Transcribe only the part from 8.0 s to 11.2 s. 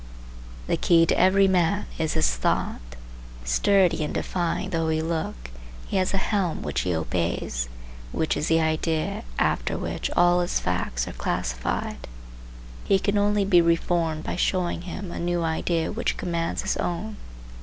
which is the idea after which all his facts are